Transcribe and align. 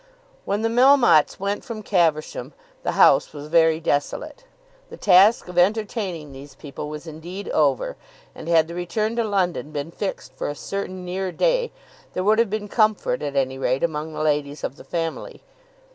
When 0.45 0.63
the 0.63 0.67
Melmottes 0.69 1.39
went 1.39 1.63
from 1.63 1.83
Caversham 1.83 2.53
the 2.81 2.93
house 2.93 3.33
was 3.33 3.49
very 3.49 3.79
desolate. 3.79 4.45
The 4.89 4.97
task 4.97 5.47
of 5.47 5.59
entertaining 5.59 6.31
these 6.31 6.55
people 6.55 6.89
was 6.89 7.05
indeed 7.05 7.49
over, 7.49 7.97
and 8.33 8.47
had 8.49 8.67
the 8.67 8.73
return 8.73 9.15
to 9.17 9.23
London 9.23 9.69
been 9.69 9.91
fixed 9.91 10.33
for 10.33 10.49
a 10.49 10.55
certain 10.55 11.05
near 11.05 11.31
day, 11.31 11.71
there 12.13 12.23
would 12.23 12.39
have 12.39 12.49
been 12.49 12.67
comfort 12.67 13.21
at 13.21 13.35
any 13.35 13.59
rate 13.59 13.83
among 13.83 14.13
the 14.15 14.23
ladies 14.23 14.63
of 14.63 14.75
the 14.75 14.83
family. 14.83 15.43